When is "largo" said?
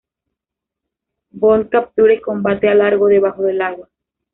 2.73-3.05